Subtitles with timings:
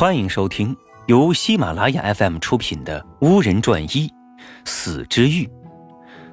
[0.00, 0.74] 欢迎收听
[1.08, 4.10] 由喜马拉雅 FM 出品的《巫人传一
[4.64, 5.44] 死之欲》，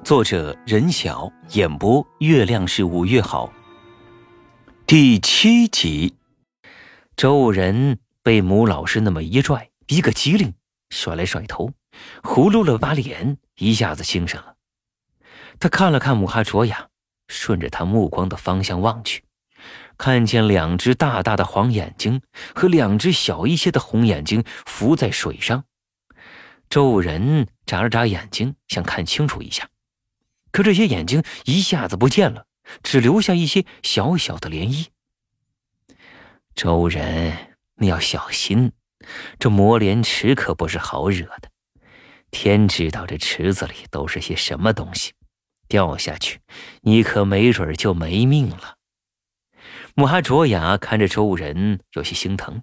[0.02, 3.52] 作者任晓，演播月亮是五月好。
[4.86, 6.16] 第七集，
[7.14, 10.54] 周人被母老师那么一拽，一个机灵，
[10.88, 11.70] 甩来甩头，
[12.22, 14.54] 葫芦了把脸，一下子精神了。
[15.60, 16.88] 他看了看母哈卓雅，
[17.28, 19.24] 顺着他目光的方向望去。
[19.98, 22.22] 看见两只大大的黄眼睛
[22.54, 25.64] 和两只小一些的红眼睛浮在水上，
[26.70, 29.68] 周人眨了眨眼睛，想看清楚一下，
[30.52, 32.46] 可这些眼睛一下子不见了，
[32.82, 34.86] 只留下一些小小的涟漪。
[36.54, 38.72] 周人，你要小心，
[39.38, 41.50] 这魔莲池可不是好惹的，
[42.30, 45.12] 天知道这池子里都是些什么东西，
[45.66, 46.40] 掉下去，
[46.82, 48.77] 你可没准就没命了。
[49.98, 52.62] 母哈卓雅看着周人，有些心疼。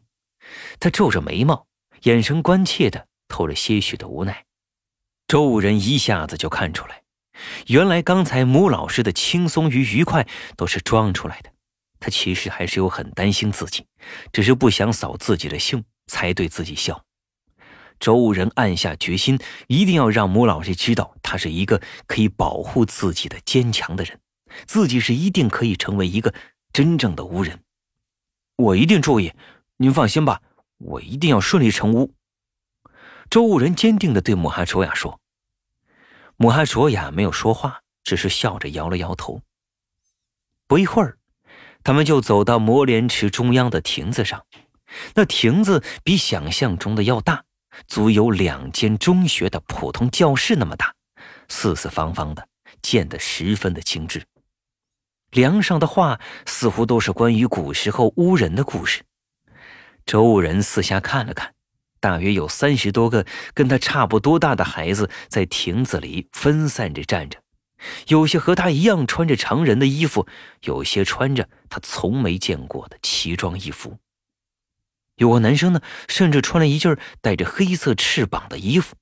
[0.79, 1.67] 他皱着眉毛，
[2.03, 4.45] 眼神关切的透着些许的无奈。
[5.27, 7.01] 周人一下子就看出来，
[7.67, 10.25] 原来刚才母老师的轻松与愉快
[10.55, 11.51] 都是装出来的。
[11.99, 13.85] 他其实还是有很担心自己，
[14.31, 17.03] 只是不想扫自己的兴，才对自己笑。
[17.99, 24.21] 周人暗下决心，一定要让母老师知道，他是一个可以保护自己的坚强的人，
[24.65, 26.33] 自己是一定可以成为一个。
[26.75, 27.63] 真正的巫人，
[28.57, 29.31] 我一定注意。
[29.77, 30.41] 您放心吧，
[30.77, 32.13] 我一定要顺利成巫。
[33.29, 35.21] 周武人坚定的对母哈卓雅说。
[36.35, 39.41] 母哈卓雅没有说话，只是笑着摇了摇头。
[40.67, 41.17] 不一会儿，
[41.81, 44.45] 他们就走到魔莲池中央的亭子上。
[45.13, 47.45] 那亭子比想象中的要大，
[47.87, 50.93] 足有两间中学的普通教室那么大，
[51.47, 52.45] 四四方方的，
[52.81, 54.21] 建得十分的精致。
[55.35, 59.03] 梁上的画似乎都是关于古时候巫人的故事。
[60.05, 61.53] 周武人四下看了看，
[61.99, 67.37] 大约有三十多个跟他差不多大的孩子在亭子里分散着站着，
[68.07, 70.25] 有些和他一样穿着常人的衣服，
[70.61, 73.97] 有些穿着他从没见过的奇装异服。
[75.17, 78.95] 有个男生呢，甚至穿了一件带着黑色翅膀的衣服，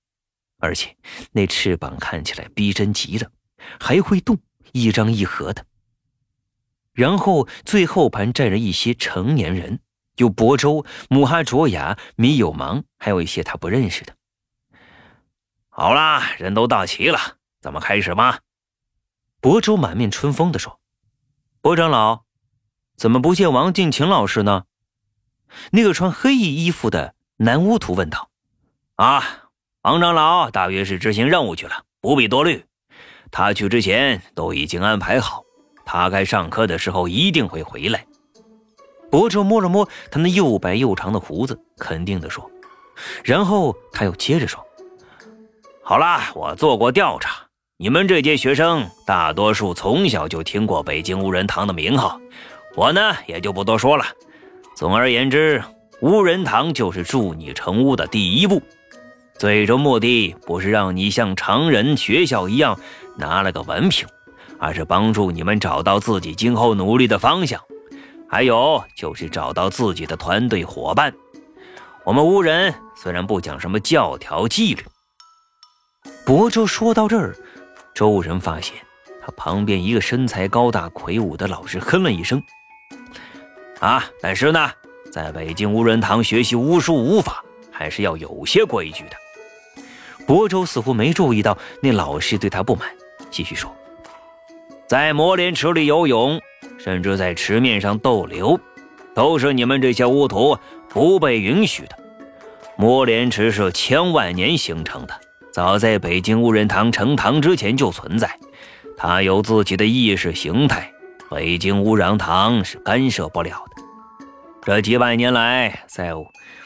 [0.57, 0.95] 而且
[1.33, 3.29] 那翅膀看起来逼真极了，
[3.79, 4.39] 还会动，
[4.71, 5.63] 一张一合的。
[6.93, 9.79] 然后最后排站着一些成年人，
[10.17, 14.13] 有亳州、母哈卓雅、米有芒，还有一些他不认识的。
[15.69, 17.19] 好啦，人都到齐了，
[17.59, 18.39] 咱们开始吧。
[19.41, 20.79] 亳州满面春风地说
[21.63, 22.25] ：“亳长老，
[22.95, 24.65] 怎么不见王敬勤老师呢？”
[25.71, 28.29] 那个穿黑衣衣服的男巫徒问道。
[28.95, 29.49] “啊，
[29.81, 32.63] 王长老大约是执行任务去了，不必多虑。
[33.31, 35.43] 他去之前都已经安排好。”
[35.85, 38.05] 他该上课的时候一定会回来。
[39.11, 42.49] 博州摸了摸他那又白又长的胡子，肯定地说。
[43.23, 44.63] 然后他又接着说
[45.83, 47.43] ：“好啦，我做过调查，
[47.77, 52.19] 你们这届学生大多数从小就听过北京无人堂的名号，
[52.75, 54.05] 我呢也就不多说了。
[54.75, 55.63] 总而言之，
[56.01, 58.61] 无人堂就是助你成屋的第一步，
[59.37, 62.79] 最终目的不是让你像常人学校一样
[63.17, 64.07] 拿了个文凭。”
[64.63, 67.59] 而是帮助你们找到自己今后努力的方向，
[68.29, 71.13] 还有就是找到自己的团队伙伴。
[72.05, 74.81] 我们巫人虽然不讲什么教条纪律，
[76.25, 77.35] 博州说到这儿，
[77.93, 78.73] 周人发现
[79.21, 82.41] 他旁边一个身材高大魁梧的老师哼了一声
[83.81, 84.71] ：“啊，但是呢，
[85.11, 89.17] 在北京无人堂学习巫术巫法还是要有些规矩的。”
[90.25, 92.87] 博州似乎没注意到那老师对他不满，
[93.29, 93.69] 继续说。
[94.93, 96.39] 在魔莲池里游泳，
[96.77, 98.59] 甚至在池面上逗留，
[99.15, 100.55] 都是你们这些巫徒
[100.87, 101.97] 不被允许的。
[102.77, 105.19] 魔莲池是千万年形成的，
[105.51, 108.37] 早在北京无人堂成堂之前就存在，
[108.95, 110.93] 它有自己的意识形态，
[111.27, 113.83] 北京无人堂是干涉不了的。
[114.61, 116.11] 这几百年来，在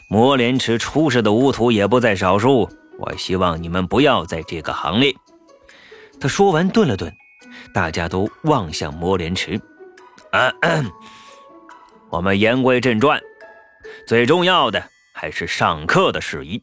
[0.06, 2.68] 魔莲池出世的巫徒也不在少数，
[2.98, 5.14] 我希望你们不要在这个行列。
[6.20, 7.10] 他说完，顿了顿。
[7.72, 9.60] 大家都望向魔莲池。
[12.10, 13.20] 我们言归正传，
[14.06, 14.82] 最重要的
[15.14, 16.62] 还是上课的事宜。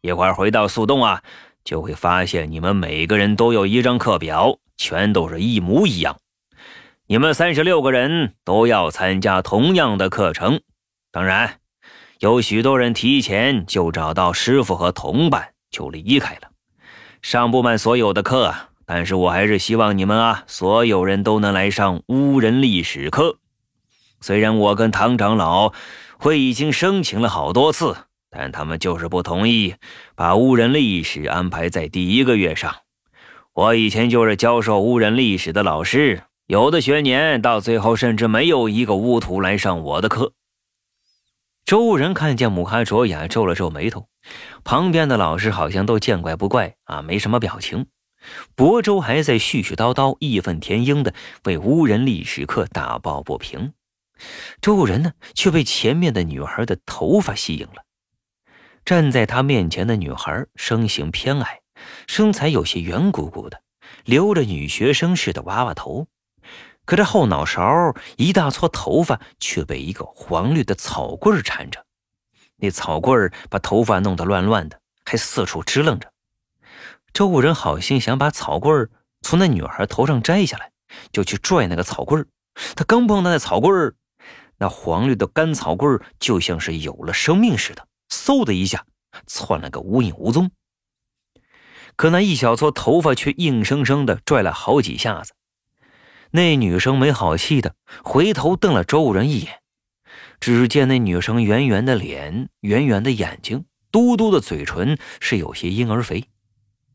[0.00, 1.22] 一会儿回到速洞啊，
[1.64, 6.18] 就会发现你们每个人都有一张课表，全都是一模一样。
[7.06, 10.60] 你们三十六个人都要参加同样的课程。
[11.10, 11.60] 当然，
[12.18, 16.50] 有许多人提前就找到师傅和同伴就离开了，
[17.22, 18.54] 上不满所有的课。
[18.86, 23.38] 但是我还是希望你们啊，所有人都能来上巫人历史课。
[24.20, 25.72] 虽然我跟唐长老
[26.18, 27.96] 会已经申请了好多次，
[28.30, 29.74] 但他们就是不同意
[30.14, 32.74] 把巫人历史安排在第一个月上。
[33.52, 40.32] 我以前就是教授巫人历史的老师，有的学年到最后甚至没有一个巫徒来上我的课。
[41.64, 44.08] 周人看见母哈卓雅皱了皱眉头，
[44.64, 47.86] 旁边的老师好像都见怪不怪啊，没什么表情。
[48.56, 53.72] 亳州还在絮絮叨叨、义愤填膺的为乌人历史课打抱不平，
[54.60, 57.84] 周人呢却被前面的女孩的头发吸引了。
[58.84, 61.60] 站在他面前的女孩身形偏矮，
[62.06, 63.62] 身材有些圆鼓鼓的，
[64.04, 66.06] 留着女学生似的娃娃头。
[66.84, 71.84] 可这后脑勺一大撮头发却被一个黄绿的草棍缠着，
[72.56, 76.12] 那草棍把头发弄得乱乱的，还四处支棱着。
[77.14, 78.90] 周武人好心想把草棍
[79.20, 80.72] 从那女孩头上摘下来，
[81.12, 82.26] 就去拽那个草棍
[82.74, 83.94] 他刚碰到那草棍
[84.58, 88.84] 那黄绿的干草棍就像是有了生命似的，嗖的一下
[89.28, 90.50] 窜了个无影无踪。
[91.94, 95.34] 可那一小撮头发却硬生生的拽了好几下子。
[96.32, 99.60] 那女生没好气的回头瞪了周武人一眼，
[100.40, 106.24] 只见那女生圆圆的脸、圆圆的眼睛、嘟嘟的嘴唇是有些婴儿肥。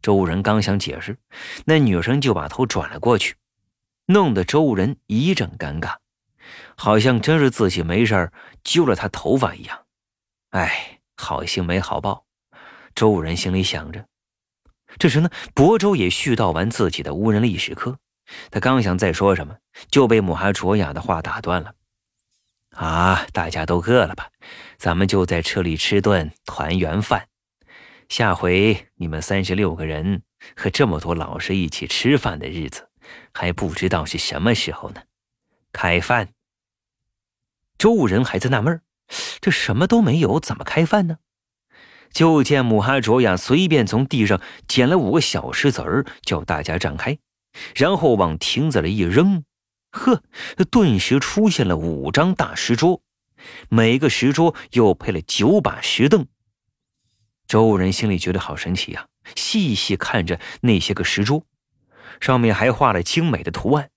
[0.02, 1.18] 周武人刚想解释，
[1.66, 3.36] 那女生就把头转了过去，
[4.06, 5.96] 弄得周武人一阵尴尬，
[6.76, 8.32] 好像真是自己没事
[8.64, 9.86] 揪了她头发一样。
[10.52, 12.26] 哎，好心没好报，
[12.96, 14.06] 周武人心里想着。
[14.98, 18.00] 这时呢，亳州也絮叨完自己的无人历史课。
[18.50, 19.56] 他刚想再说什么，
[19.92, 21.74] 就被母哈卓雅的话打断了。
[22.72, 24.30] 啊，大家都饿了吧？
[24.78, 27.29] 咱们就在车里吃顿团圆饭。
[28.10, 30.24] 下回你们三十六个人
[30.56, 32.90] 和这么多老师一起吃饭的日子，
[33.32, 35.04] 还不知道是什么时候呢。
[35.72, 36.30] 开饭。
[37.78, 38.82] 周武人还在纳闷
[39.40, 41.20] 这什么都没有，怎么开饭呢？
[42.12, 47.20] 就见母哈卓雅随便从地上捡了五个小石子儿，叫大家站开。
[47.76, 49.44] 然后往亭子里一扔，
[49.92, 50.24] 呵，
[50.72, 53.04] 顿时出现了五张大石桌，
[53.70, 56.26] 每个石桌又配了九把石凳。
[57.50, 61.44] 周人心里觉得好神奇呀，细细看着那些个石桌，
[62.22, 63.90] 上面还画了精美的图案。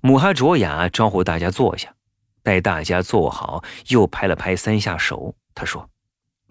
[0.00, 1.94] 母哈卓雅招呼大家坐下，
[2.42, 5.88] 待大家坐好，又拍了拍三下手，他说：“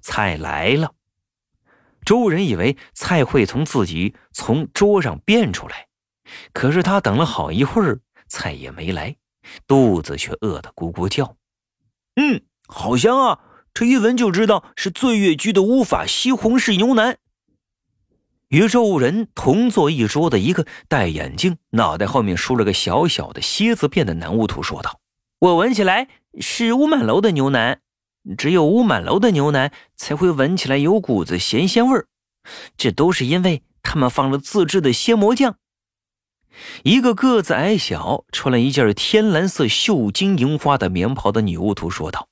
[0.01, 0.93] 菜来了。”
[2.05, 5.87] 周人以为菜会从自己从桌上变出来。
[6.53, 7.99] 可是他等了好一会儿，
[8.29, 9.13] 菜也没来，
[9.67, 11.35] 肚子却饿得咕咕叫。
[12.15, 13.39] 嗯，好香啊！
[13.79, 17.17] 这一闻就知道是醉月居的乌法西红柿牛腩。
[18.47, 24.99] 与周人同坐一桌的一个戴眼镜、脑袋后面梳了个小小的蝎子辫的男巫徒说道
[25.37, 26.07] ：“我闻起来
[26.39, 27.79] 是乌满楼的牛腩，
[28.35, 32.07] 只有乌满楼的牛腩才会闻起来有股子咸鲜味儿，
[32.77, 35.57] 这都是因为他们放了自制的鲜蘑酱。”
[36.81, 42.27] 一个个子矮小、穿了一件天蓝色绣金银花的棉袍的女巫徒说道：“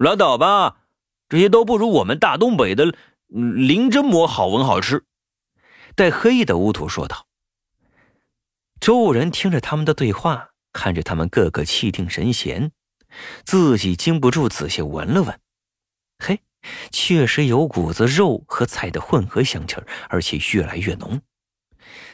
[0.00, 0.78] 拉倒吧，
[1.28, 2.94] 这些都不如我们大东北的
[3.26, 5.04] 灵针馍好闻好吃。”
[5.94, 7.26] 戴黑的巫土说道。
[8.80, 12.72] 周人听着他们的对话，看着他们个个气定神闲，
[13.44, 15.38] 自己禁不住仔细闻了闻。
[16.18, 16.40] 嘿，
[16.90, 19.76] 确实有股子肉和菜的混合香气
[20.08, 21.20] 而且越来越浓。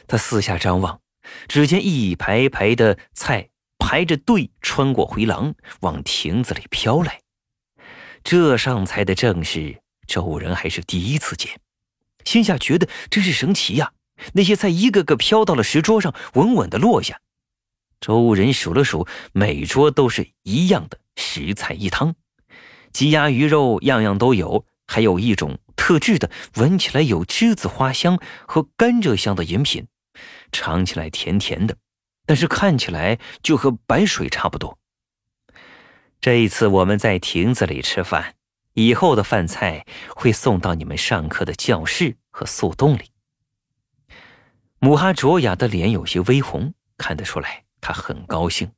[0.07, 0.99] 他四下张望，
[1.47, 7.21] 只见一排排的菜排着队穿过回廊，往亭子里飘来。
[8.29, 11.61] 这上菜的正是周人还是第一次见，
[12.25, 13.93] 心下觉得真是神奇呀！
[14.33, 17.21] 那些菜一个个飘到了石桌上，稳稳的落下。
[18.01, 22.15] 周人数了数，每桌都是一样的十菜一汤，
[22.91, 29.87] 鸡鸭鱼肉样样都有，还有一种特制的，闻起来有栀子花香和甘蔗香的饮品。
[30.51, 31.77] 尝起来甜甜的，
[32.25, 34.76] 但是看起来就和白水差不多。
[36.19, 38.35] 这一次我们在亭子里吃饭，
[38.73, 43.11] 以后的饭菜会送到你们上课的教室和速冻里。
[44.79, 48.71] 母哈卓雅的脸有些微红，看得出来她很高兴。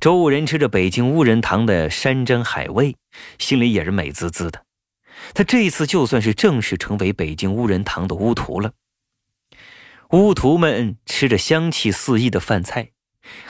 [0.00, 2.96] 周武人吃着北京乌人堂的山珍海味，
[3.38, 4.64] 心里也是美滋滋的。
[5.32, 8.72] 他这一次就算是正式成为北京乌人堂的巫徒了。
[10.10, 12.90] 巫徒们吃着香气四溢的饭菜，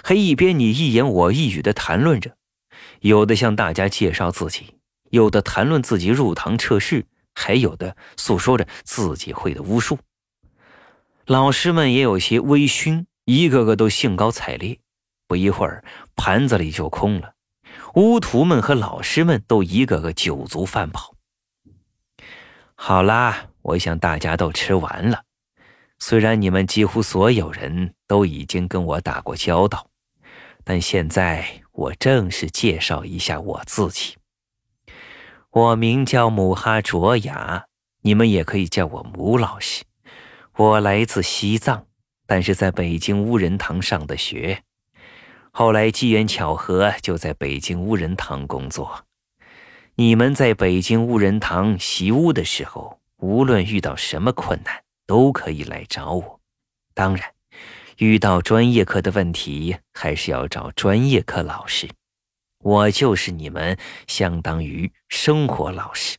[0.02, 2.36] 还一边你一言我一语的谈论着，
[3.04, 4.78] 有的向大家介绍自己，
[5.10, 9.98] 有的谈论自己入堂测试，还有的诉说着自己会的巫术。
[11.26, 14.78] 老师们也有些微醺，一个个都兴高采烈。
[15.26, 15.84] 不一会儿，
[16.16, 17.34] 盘子里就空了，
[17.94, 21.14] 巫徒们和老师们都一个个酒足饭饱。
[22.74, 25.24] 好啦，我想大家都吃完了。
[25.98, 29.90] 虽然你们几乎所有人都已经跟我打过交道，
[30.64, 34.16] 但现在我正式介绍一下我自己。
[35.50, 37.66] 我名叫姆哈卓雅，
[38.00, 39.84] 你们也可以叫我姆老师。
[40.56, 41.86] 我来自西藏，
[42.26, 44.62] 但是在北京乌人堂上的学。
[45.52, 49.04] 后来机缘巧合，就在北京乌人堂工作。
[49.96, 56.40] 你们在北京乌人堂习巫的时候，无论遇到什么困难，都可以来找我。
[56.94, 57.33] 当然，
[57.98, 61.88] 遇到专业课的问题，还是要找专业课老师。
[62.60, 66.16] 我就是你们相当于生活老师，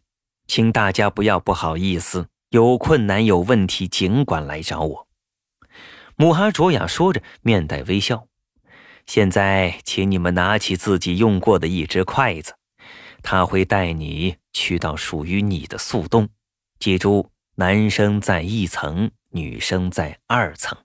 [0.47, 5.07] 请大家不要不好意思，有困难有问题尽管来找我。
[6.15, 8.27] 姆哈卓雅说着，面带微笑。
[9.05, 12.53] 现在，请你们拿起自己用过的一只筷子，
[13.21, 16.29] 他会带你去到属于你的速洞。
[16.79, 20.77] 记住，男生在一层，女生在二层。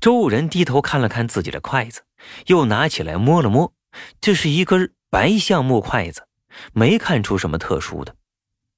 [0.00, 2.02] 周武人低头看了看自己的筷子，
[2.46, 3.72] 又拿起来摸了摸，
[4.20, 6.26] 这是一根白橡木筷子，
[6.72, 8.14] 没看出什么特殊的。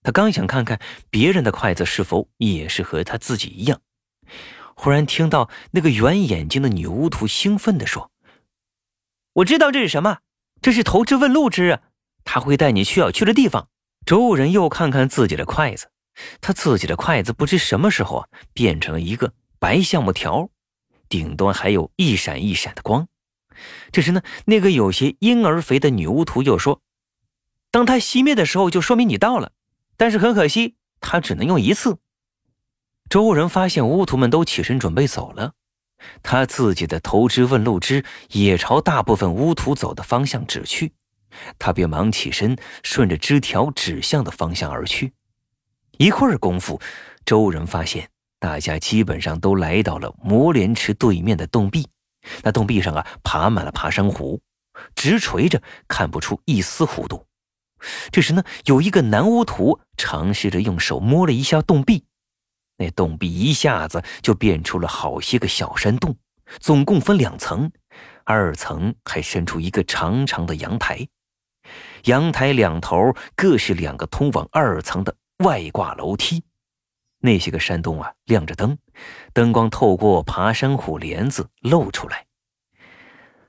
[0.02, 3.80] 他刚想看看别人的筷子是否也是和他自己一样。
[4.74, 8.10] 忽然听到那个圆眼睛的女巫徒兴奋地说
[9.34, 10.20] ：“我知道这是什么，
[10.62, 11.80] 这是投掷问路之，
[12.24, 13.68] 他会带你去要去的地方。”
[14.06, 15.90] 周人又看看自己的筷子，
[16.40, 20.48] 他自己的筷子不知什么时候啊变成了一个白橡木条，
[21.10, 23.06] 顶端还有一闪一闪的光。
[23.92, 26.80] 这时呢，那个有些婴儿肥的女巫徒又说
[27.70, 29.52] ：“当它熄灭的时候，就说明你到了，
[29.98, 31.98] 但是很可惜，它只能用一次。”
[33.10, 35.52] 周人发现巫徒们都起身准备走了，
[36.22, 40.92] 他自己的投掷问路之也朝大部分巫徒走的方向指去，
[41.58, 45.12] 他便忙起身，顺着枝条指向的方向而去。
[45.98, 46.80] 一会儿功夫，
[47.26, 48.08] 周人发现
[48.40, 51.86] 大家基本上都来到了魔莲池对面的洞壁，
[52.42, 54.40] 那洞壁上啊爬满了爬山虎，
[54.96, 57.26] 直垂着，看不出一丝弧度。
[58.10, 62.04] 这时呢，有一个男巫徒尝试着用手摸了一下洞壁。
[62.78, 66.16] 那洞壁一下子就变出了好些个小山洞，
[66.58, 67.70] 总共分两层，
[68.24, 71.06] 二层还伸出一个长长的阳台，
[72.04, 76.42] 阳台两头各是两个通往二层的外挂楼梯。
[77.20, 78.76] 那些个山洞啊，亮着灯，
[79.32, 82.26] 灯光透过爬山虎帘子露出来。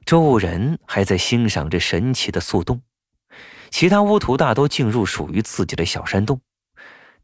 [0.06, 2.82] 周武人还在欣赏着神奇的速洞，
[3.70, 6.42] 其他巫徒大多进入属于自己的小山洞。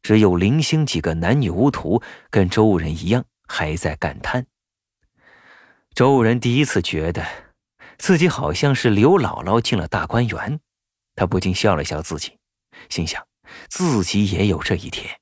[0.01, 4.45] 只有零星几个男女巫徒跟周武人一样，还在感叹。
[5.93, 7.25] 周武人第一次觉得
[7.97, 10.59] 自己好像是刘姥姥进了大观园，
[11.15, 12.37] 他不禁笑了笑自己，
[12.87, 13.25] 心想
[13.67, 15.19] 自己也有这一天。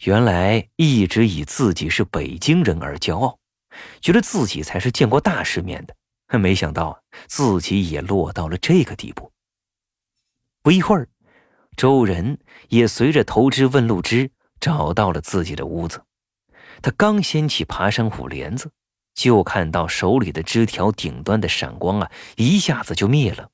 [0.00, 3.38] 原来一直以自己是北京人而骄傲，
[4.00, 9.32] 觉得自己才是见过大世面的，没想到自己也落到了这个地步。
[10.62, 11.08] 不一会儿。
[11.76, 16.04] 周仁也随着投枝问路之找到了自己的屋子，
[16.80, 18.70] 他刚掀起爬山虎帘子，
[19.12, 23.50] 就看到手里的枝条顶端的闪光啊，一下子就灭了，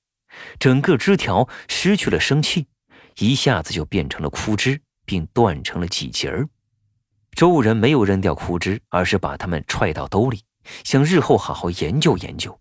[0.58, 2.66] 整个枝条失去了生气，
[3.16, 6.48] 一下子就变成了枯枝，并断成了几节儿。
[7.32, 10.44] 周人没有扔掉枯枝，而是把它们揣到兜里，
[10.84, 12.60] 想日后好好研究研究。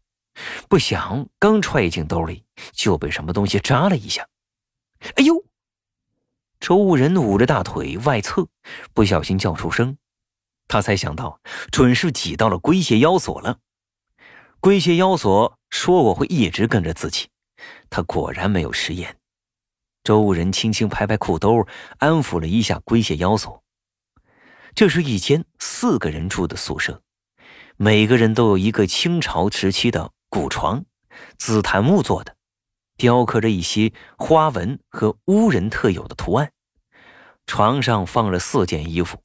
[0.68, 4.27] 不想刚揣进兜里，就被什么东西扎了一下，
[5.15, 5.44] 哎呦！
[6.60, 8.48] 周武人捂着大腿外侧，
[8.96, 9.96] 不小心叫出声，
[10.68, 11.39] 他才想到
[11.72, 13.60] 准是挤到了龟蟹妖索了。
[14.60, 17.27] 龟蟹妖索说我会一直跟着自己，
[17.91, 19.18] 他果然没有食言。
[20.10, 21.68] 周武人轻轻拍拍裤兜，
[22.00, 23.62] 安抚了一下龟蟹妖索。
[24.74, 27.04] 这是一间四个人住的宿舍，
[27.78, 30.84] 每个人都有一个清朝时期的古床，
[31.38, 32.36] 紫檀木做的。
[32.98, 36.54] 雕刻着一些花纹和巫人特有的图案，
[37.46, 39.22] 床上放了四件衣服，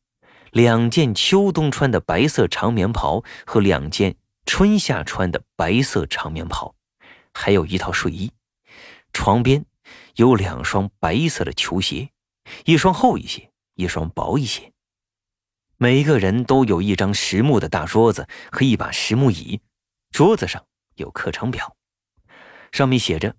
[0.51, 6.75] 两件秋冬穿的白色长棉袍和两件春夏穿的白色长棉袍，
[7.33, 8.31] 还有一套睡衣。
[9.15, 9.65] 床边
[10.17, 12.11] 有两双白色的球鞋，
[12.65, 14.73] 一双厚一些，一双薄一些。
[15.77, 19.61] 每个人都有一张实木的大桌子和一把实木椅，
[20.11, 21.77] 桌子上有课程表，
[22.71, 23.35] 上面写着。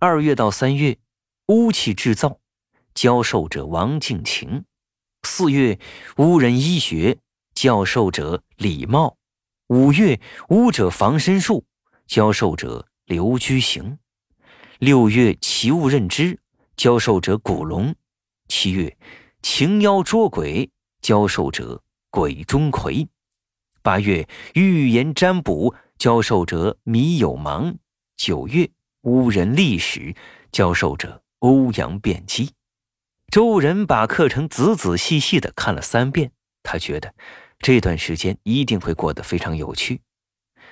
[0.00, 0.98] 二月到三月，
[1.46, 2.40] 巫器制造，
[2.94, 4.64] 教授者王敬晴；
[5.22, 5.78] 四月，
[6.16, 7.18] 巫人医学，
[7.54, 9.16] 教授者李茂；
[9.68, 11.64] 五月，巫者防身术，
[12.06, 13.98] 教授者刘居行；
[14.78, 16.38] 六月奇物认知，
[16.76, 17.92] 教授者古龙；
[18.46, 18.96] 七月
[19.42, 20.70] 情妖捉鬼，
[21.02, 23.08] 教授者鬼钟馗；
[23.82, 27.74] 八月预言占卜，教授者米有芒；
[28.16, 28.70] 九月
[29.02, 30.14] 巫人历史，
[30.52, 32.52] 教授者欧阳辩基。
[33.32, 36.30] 周人把课程仔仔细细的看了三遍，
[36.62, 37.12] 他觉得
[37.58, 40.00] 这段时间一定会过得非常有趣。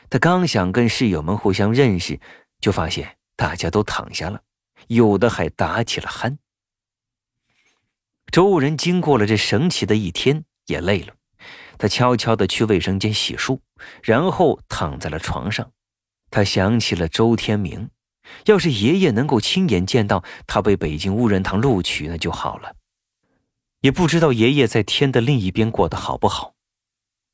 [0.09, 2.21] 他刚想跟室友们互相认识，
[2.61, 4.43] 就发现大家都躺下了，
[4.89, 6.39] 有的还打起了鼾。
[8.33, 11.15] 周人经过了这神奇的一天，也累了，
[11.79, 13.61] 他悄悄的去卫生间洗漱，
[14.03, 15.71] 然后躺在了床上。
[16.31, 17.91] 他想起了周天明。
[18.47, 22.75] 要是爷爷能够亲眼见到他被北京无人堂录取，那就好了。
[23.83, 26.57] 也不知道爷爷在天的另一边过得好不好。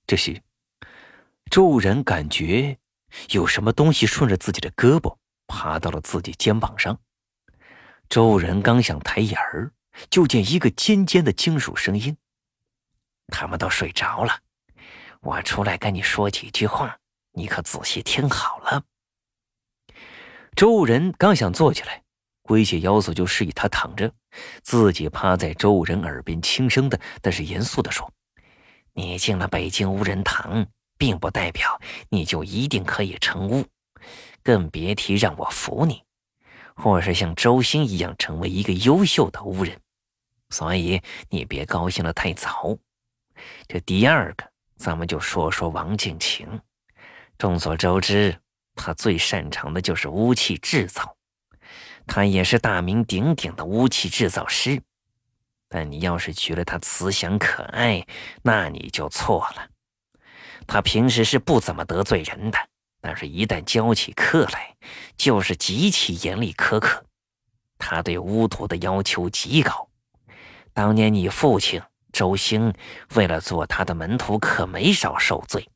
[0.07, 0.43] 这时，
[1.51, 2.77] 周人感觉
[3.31, 5.17] 有什么东西顺着自己的胳膊
[5.53, 6.99] 爬到了自己肩膀上。
[8.09, 9.71] 周人刚想抬眼儿，
[10.09, 12.17] 就见一个尖尖的金属声音
[13.29, 14.41] ：“他们都睡着了，
[15.21, 16.97] 我出来跟你说几句话，
[17.33, 18.83] 你可仔细听好了。”
[20.57, 22.03] 周人刚想坐起来，
[22.41, 24.11] 龟血妖索就示意他躺着，
[24.63, 28.11] 自己趴在周人耳边轻声的，但是严肃的说
[28.95, 30.67] ：“你进了北京无人堂，
[30.97, 31.79] 并不代表
[32.09, 33.67] 你就一定可以成巫，
[34.43, 36.03] 更别提让我服你，
[36.75, 39.79] 或是像周兴一样成为一个优秀的巫人。
[40.51, 42.77] 所以你别高兴的太早。
[43.67, 44.45] 这第二个，
[44.77, 46.61] 咱们就说说王敬晴。
[47.39, 48.37] 众所周知。”
[48.75, 51.15] 他最擅长的就是巫器制造，
[52.07, 54.81] 他也是大名鼎鼎的巫器制造师。
[55.69, 58.03] 但你要是觉得他慈祥可爱，
[58.43, 59.69] 那你就错了。
[60.67, 62.59] 他平时是不怎么得罪人的，
[63.03, 64.75] 但是一旦教起课来，
[65.17, 67.05] 就是极其严厉苛刻。
[67.77, 69.89] 他对巫徒的要求极高。
[70.73, 72.73] 当年你父亲周兴
[73.15, 75.69] 为了做他的门徒，可没少受罪。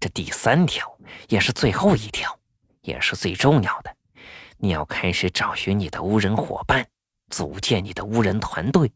[0.00, 0.90] 这第三条
[1.28, 2.36] 也是最后一条，
[2.80, 3.94] 也是最重要的。
[4.56, 6.88] 你要开始找寻你的无人伙伴，
[7.30, 8.90] 组建你的无人团队。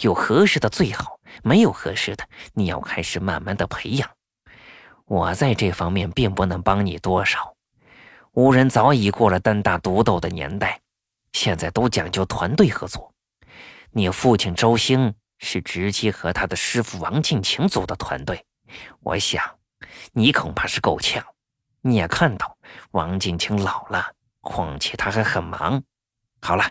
[0.00, 4.10] 有合适的最好，没有合适的，你要开始慢慢的培养。
[5.12, 7.54] 我在这方面并不能帮你多少。
[8.30, 10.80] 无人早已过了单打独斗的年代，
[11.34, 13.12] 现在都讲究团队合作。
[13.90, 18.42] 你父亲周兴是直接和他的师傅王敬晴组的团队，
[19.00, 19.44] 我想。
[20.12, 21.22] 你恐怕是够呛。
[21.82, 22.56] 你也看到
[22.92, 25.82] 王敬清老了，况且他还很忙。
[26.40, 26.64] 好了，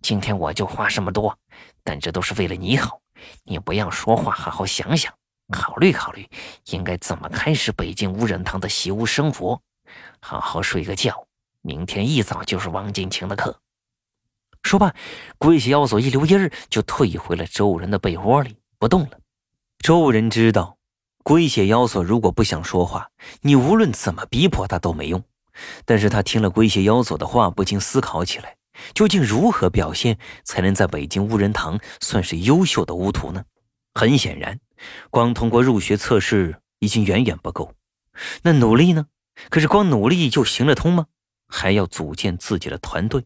[0.00, 1.36] 今天我就话这么多，
[1.82, 3.00] 但这都是为了你好。
[3.42, 5.12] 你不要说话，好好想想，
[5.50, 6.28] 考虑考虑，
[6.66, 9.60] 应该怎么开始北京无人堂的习巫生活。
[10.20, 11.26] 好好睡个觉，
[11.62, 13.58] 明天一早就是王敬清的课。
[14.62, 14.94] 说罢，
[15.38, 19.18] 龟血妖索一溜烟儿就退回了周人的被窝里，不动了。
[19.78, 20.76] 周人知道。
[21.24, 23.10] 龟血妖索如果不想说话，
[23.42, 25.22] 你无论怎么逼迫他都没用。
[25.84, 28.56] 但是他听了龟血妖索的话，不禁思考起来：
[28.94, 33.44] 究竟如何表现才能在北京无人堂算是优秀的巫徒呢？
[33.92, 34.58] 很显然，
[35.10, 37.74] 光通过入学测试已经远远不够。
[38.42, 39.06] 那努力呢？
[39.50, 41.06] 可是光努力就行得通吗？
[41.46, 43.24] 还要组建自己的团队。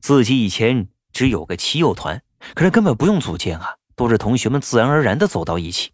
[0.00, 2.22] 自己以前只有个棋友团，
[2.54, 5.92] 可是根本不用组建啊，都是同学们自然而然的走到一起。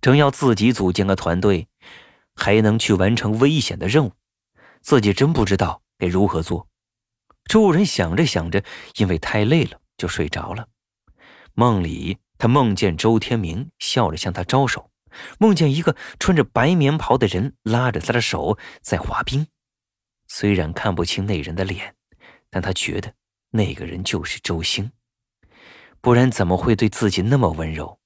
[0.00, 1.68] 正要自己组建个团队，
[2.34, 4.12] 还能去完成危险的任务，
[4.82, 6.68] 自己真不知道该如何做。
[7.46, 8.62] 周人想着想着，
[8.96, 10.66] 因为太累了，就睡着了。
[11.54, 14.90] 梦里，他梦见周天明笑着向他招手，
[15.38, 19.46] 梦见一个穿着白棉袍的人拉着他的手在滑冰。
[20.26, 21.94] 虽然看不清那人的脸，
[22.50, 23.14] 但他觉得
[23.50, 24.90] 那个人就是周兴，
[26.00, 28.00] 不然怎么会对自己那么温柔？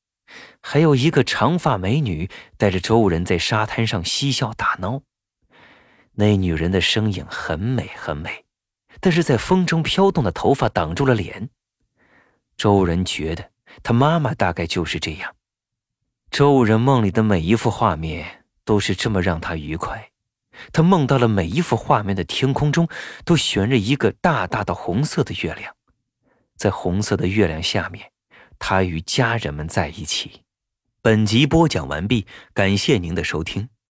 [0.60, 5.00] 还有一个长发美女带着周人在沙滩上嬉笑打闹，
[6.12, 8.44] 那女人的身影很美很美，
[9.00, 11.48] 但是在风中飘动的头发挡住了脸。
[12.58, 15.34] 周人觉得他妈妈大概就是这样。
[16.30, 20.10] 周人梦里的每一幅画面都是这么让他愉快，
[20.72, 22.88] 他梦到了每一幅画面的天空中
[23.24, 25.74] 都悬着一个大大的红色的月亮，
[26.56, 28.12] 在红色的月亮下面。
[28.58, 30.42] 他与家人们在一起。
[31.00, 33.68] 本集播讲完毕，感谢您的收听。